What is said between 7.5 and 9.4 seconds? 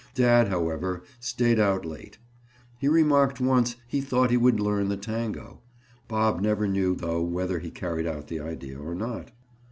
he carried out the idea or not.